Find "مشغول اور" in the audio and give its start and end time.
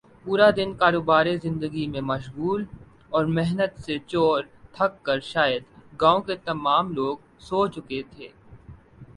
2.03-3.25